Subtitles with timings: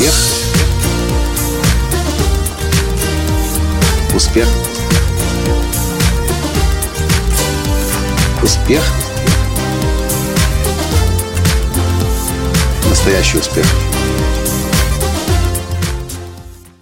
[0.00, 0.14] Успех.
[4.14, 4.48] Успех.
[8.42, 8.82] Успех.
[12.88, 13.66] Настоящий успех.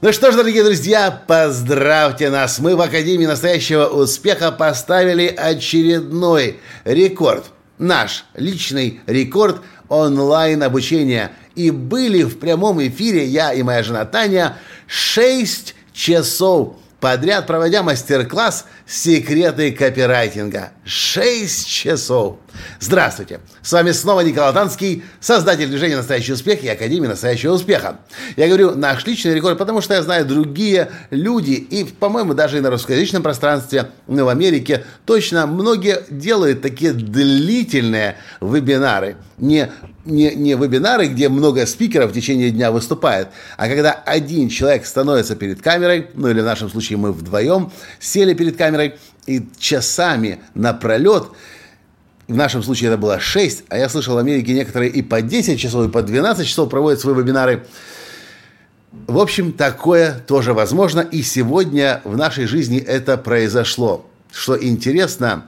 [0.00, 2.58] Ну что ж, дорогие друзья, поздравьте нас!
[2.58, 7.53] Мы в Академии настоящего успеха поставили очередной рекорд.
[7.78, 11.32] Наш личный рекорд онлайн обучения.
[11.54, 14.56] И были в прямом эфире я и моя жена Таня
[14.86, 20.72] 6 часов подряд, проводя мастер-класс «Секреты копирайтинга».
[20.84, 22.38] Шесть часов.
[22.80, 23.40] Здравствуйте!
[23.62, 27.98] С вами снова Николай Танский, создатель движения «Настоящий успех» и Академии «Настоящего успеха».
[28.36, 32.60] Я говорю «наш личный рекорд», потому что я знаю другие люди, и, по-моему, даже и
[32.60, 39.16] на русскоязычном пространстве, в Америке, точно многие делают такие длительные вебинары.
[39.38, 39.70] Не
[40.04, 45.34] не, не вебинары, где много спикеров в течение дня выступает, а когда один человек становится
[45.34, 48.96] перед камерой, ну или в нашем случае мы вдвоем сели перед камерой
[49.26, 51.28] и часами напролет,
[52.28, 55.58] в нашем случае это было 6, а я слышал в Америке некоторые и по 10
[55.58, 57.66] часов, и по 12 часов проводят свои вебинары.
[59.06, 64.08] В общем, такое тоже возможно, и сегодня в нашей жизни это произошло.
[64.32, 65.46] Что интересно,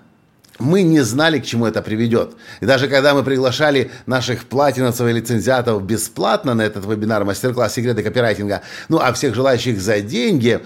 [0.58, 2.34] мы не знали, к чему это приведет.
[2.60, 8.02] И даже когда мы приглашали наших платиновцев и лицензиатов бесплатно на этот вебинар, мастер-класс «Секреты
[8.02, 10.60] копирайтинга», ну, а всех желающих за деньги,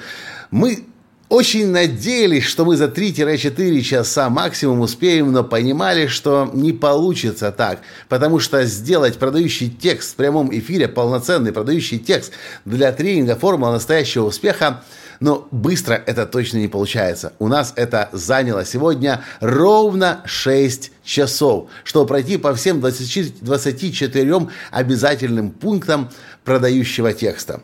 [0.50, 0.84] мы
[1.30, 7.80] очень надеялись, что мы за 3-4 часа максимум успеем, но понимали, что не получится так,
[8.08, 12.32] потому что сделать продающий текст в прямом эфире, полноценный продающий текст
[12.64, 14.82] для тренинга «Формула настоящего успеха»
[15.20, 17.34] Но быстро это точно не получается.
[17.38, 25.50] У нас это заняло сегодня ровно 6 часов, чтобы пройти по всем 20, 24 обязательным
[25.50, 26.10] пунктам
[26.42, 27.60] продающего текста.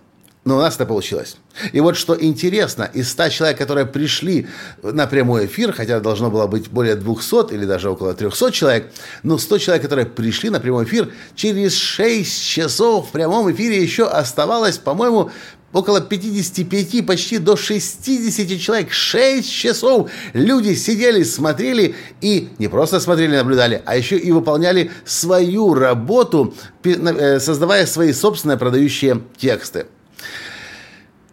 [0.46, 1.38] Но у нас это получилось.
[1.72, 4.46] И вот что интересно, из 100 человек, которые пришли
[4.80, 8.92] на прямой эфир, хотя должно было быть более 200 или даже около 300 человек,
[9.24, 14.06] но 100 человек, которые пришли на прямой эфир, через 6 часов в прямом эфире еще
[14.06, 15.32] оставалось, по-моему,
[15.72, 23.34] около 55, почти до 60 человек, 6 часов люди сидели, смотрели и не просто смотрели,
[23.34, 26.54] наблюдали, а еще и выполняли свою работу,
[26.84, 29.86] э, создавая свои собственные продающие тексты.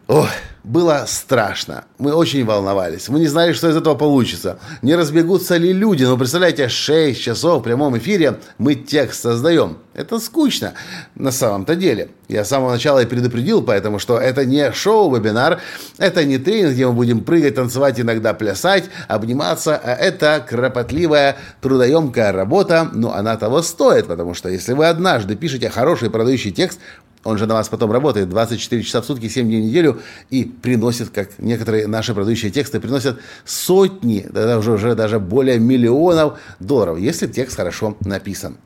[0.08, 0.30] Ох,
[0.64, 1.86] было страшно.
[1.98, 3.10] Мы очень волновались.
[3.10, 4.60] Мы не знали, что из этого получится.
[4.82, 6.04] Не разбегутся ли люди.
[6.06, 9.78] Ну, представляете, 6 часов в прямом эфире мы текст создаем.
[9.94, 10.74] Это скучно
[11.16, 12.10] на самом-то деле.
[12.30, 15.60] Я с самого начала и предупредил, поэтому что это не шоу-вебинар,
[15.98, 22.32] это не тренинг, где мы будем прыгать, танцевать, иногда плясать, обниматься, а это кропотливая, трудоемкая
[22.32, 26.80] работа, но она того стоит, потому что если вы однажды пишете хороший продающий текст,
[27.24, 30.44] он же на вас потом работает 24 часа в сутки, 7 дней в неделю и
[30.44, 37.00] приносит, как некоторые наши продающие тексты, приносят сотни, да, уже, уже даже более миллионов долларов,
[37.00, 38.58] если текст хорошо написан.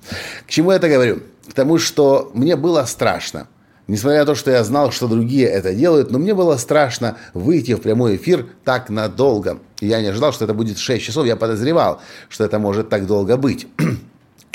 [0.46, 1.22] К чему я это говорю?
[1.50, 3.48] К тому, что мне было страшно.
[3.88, 7.74] Несмотря на то, что я знал, что другие это делают, но мне было страшно выйти
[7.74, 9.60] в прямой эфир так надолго.
[9.80, 11.26] я не ожидал, что это будет 6 часов.
[11.26, 13.68] Я подозревал, что это может так долго быть.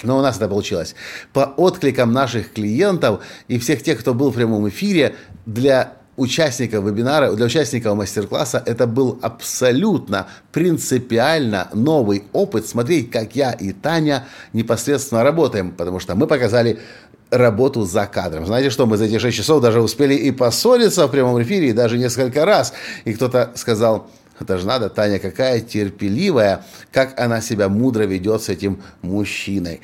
[0.03, 0.95] Но у нас это получилось.
[1.33, 5.15] По откликам наших клиентов и всех тех, кто был в прямом эфире,
[5.47, 13.53] для участников вебинара, для участников мастер-класса это был абсолютно принципиально новый опыт смотреть, как я
[13.53, 16.79] и Таня непосредственно работаем, потому что мы показали
[17.31, 18.47] работу за кадром.
[18.47, 21.73] Знаете что, мы за эти 6 часов даже успели и поссориться в прямом эфире, и
[21.73, 22.75] даже несколько раз.
[23.07, 24.11] И кто-то сказал,
[24.41, 29.81] это же надо, Таня какая терпеливая, как она себя мудро ведет с этим мужчиной.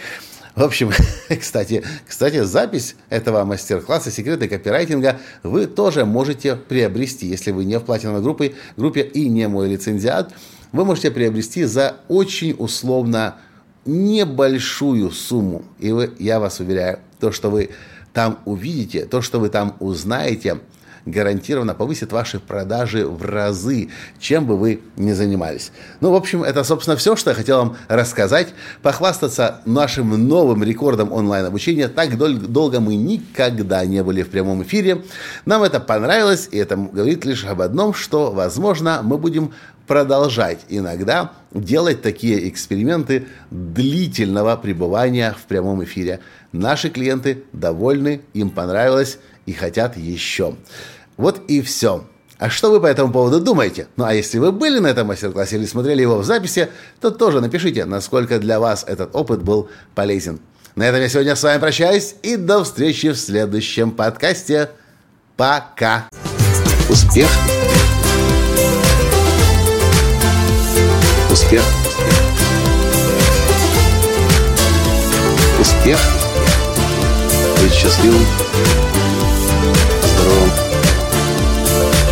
[0.54, 0.90] В общем,
[1.40, 7.84] кстати, кстати, запись этого мастер-класса «Секреты копирайтинга» вы тоже можете приобрести, если вы не в
[7.84, 10.32] платиновой группе, группе и не мой лицензиат,
[10.72, 13.36] вы можете приобрести за очень условно
[13.84, 15.64] небольшую сумму.
[15.78, 17.70] И вы, я вас уверяю, то, что вы
[18.12, 20.58] там увидите, то, что вы там узнаете–
[21.10, 23.88] гарантированно повысит ваши продажи в разы,
[24.18, 25.72] чем бы вы ни занимались.
[26.00, 28.48] Ну, в общем, это, собственно, все, что я хотел вам рассказать.
[28.82, 31.88] Похвастаться нашим новым рекордом онлайн-обучения.
[31.88, 35.02] Так дол- долго мы никогда не были в прямом эфире.
[35.44, 39.52] Нам это понравилось, и это говорит лишь об одном, что, возможно, мы будем
[39.88, 46.20] продолжать иногда делать такие эксперименты длительного пребывания в прямом эфире.
[46.52, 50.56] Наши клиенты довольны, им понравилось и хотят еще.
[51.18, 52.04] Вот и все.
[52.38, 53.88] А что вы по этому поводу думаете?
[53.96, 56.68] Ну а если вы были на этом мастер-классе или смотрели его в записи,
[57.00, 60.38] то тоже напишите, насколько для вас этот опыт был полезен.
[60.76, 64.70] На этом я сегодня с вами прощаюсь и до встречи в следующем подкасте.
[65.36, 66.08] Пока.
[66.88, 67.28] Успех.
[71.32, 71.62] Успех.
[75.60, 75.98] Успех.
[77.60, 78.24] Быть счастливым,